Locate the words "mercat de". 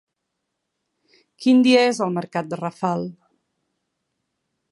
2.17-2.61